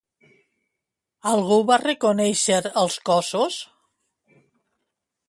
[1.31, 3.59] Algú va reconèixer els cossos?